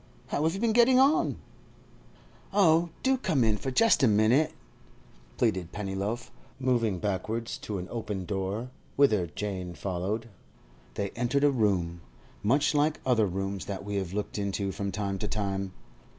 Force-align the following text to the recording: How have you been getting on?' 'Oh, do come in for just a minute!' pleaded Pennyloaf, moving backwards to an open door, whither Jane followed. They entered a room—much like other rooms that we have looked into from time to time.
How 0.29 0.41
have 0.41 0.55
you 0.55 0.59
been 0.59 0.73
getting 0.73 0.97
on?' 0.99 1.37
'Oh, 2.51 2.89
do 3.03 3.17
come 3.17 3.43
in 3.43 3.55
for 3.55 3.69
just 3.69 4.01
a 4.01 4.07
minute!' 4.07 4.51
pleaded 5.37 5.71
Pennyloaf, 5.71 6.31
moving 6.59 6.97
backwards 6.97 7.55
to 7.59 7.77
an 7.77 7.87
open 7.91 8.25
door, 8.25 8.71
whither 8.95 9.27
Jane 9.27 9.75
followed. 9.75 10.27
They 10.95 11.09
entered 11.11 11.43
a 11.43 11.51
room—much 11.51 12.73
like 12.73 12.99
other 13.05 13.27
rooms 13.27 13.65
that 13.65 13.85
we 13.85 13.97
have 13.97 14.11
looked 14.11 14.39
into 14.39 14.71
from 14.71 14.91
time 14.91 15.19
to 15.19 15.27
time. 15.27 15.71